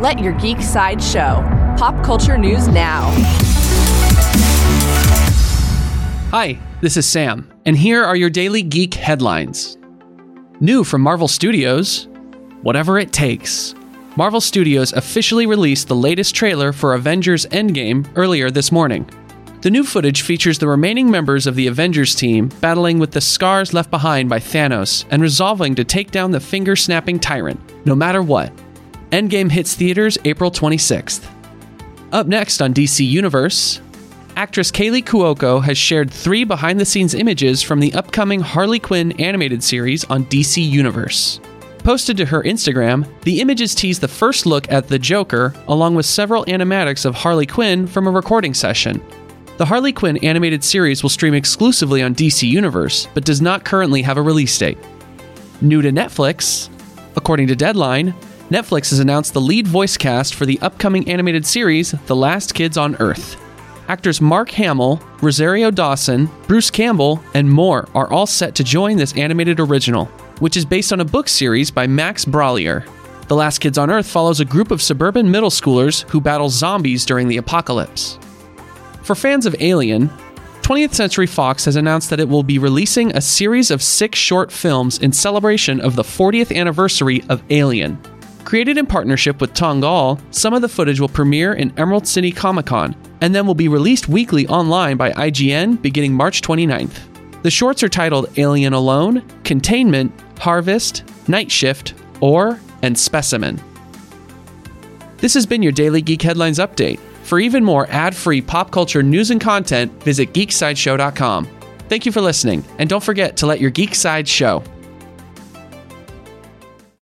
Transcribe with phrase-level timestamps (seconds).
[0.00, 1.44] Let your geek side show.
[1.76, 3.10] Pop culture news now.
[6.30, 9.76] Hi, this is Sam, and here are your daily geek headlines.
[10.58, 12.08] New from Marvel Studios
[12.62, 13.74] Whatever It Takes.
[14.16, 19.06] Marvel Studios officially released the latest trailer for Avengers Endgame earlier this morning.
[19.60, 23.74] The new footage features the remaining members of the Avengers team battling with the scars
[23.74, 28.22] left behind by Thanos and resolving to take down the finger snapping tyrant, no matter
[28.22, 28.50] what.
[29.10, 31.26] Endgame hits theaters April 26th.
[32.12, 33.80] Up next on DC Universe,
[34.36, 39.12] actress Kaley Cuoco has shared three behind the scenes images from the upcoming Harley Quinn
[39.20, 41.40] animated series on DC Universe.
[41.78, 46.06] Posted to her Instagram, the images tease the first look at the Joker, along with
[46.06, 49.02] several animatics of Harley Quinn from a recording session.
[49.56, 54.02] The Harley Quinn animated series will stream exclusively on DC Universe, but does not currently
[54.02, 54.78] have a release date.
[55.60, 56.68] New to Netflix,
[57.16, 58.14] according to Deadline,
[58.50, 62.76] Netflix has announced the lead voice cast for the upcoming animated series The Last Kids
[62.76, 63.40] on Earth.
[63.86, 69.16] Actors Mark Hamill, Rosario Dawson, Bruce Campbell, and more are all set to join this
[69.16, 70.06] animated original,
[70.40, 72.84] which is based on a book series by Max Brallier.
[73.28, 77.06] The Last Kids on Earth follows a group of suburban middle schoolers who battle zombies
[77.06, 78.18] during the apocalypse.
[79.02, 80.08] For fans of Alien,
[80.62, 84.50] 20th Century Fox has announced that it will be releasing a series of six short
[84.50, 87.96] films in celebration of the 40th anniversary of Alien.
[88.44, 92.66] Created in partnership with Tongal, some of the footage will premiere in Emerald City Comic
[92.66, 97.42] Con and then will be released weekly online by IGN beginning March 29th.
[97.42, 103.60] The shorts are titled Alien Alone, Containment, Harvest, Night Shift, Ore, and Specimen.
[105.18, 106.98] This has been your Daily Geek Headlines Update.
[107.24, 111.48] For even more ad free pop culture news and content, visit geeksideshow.com.
[111.88, 114.64] Thank you for listening, and don't forget to let your geek side show.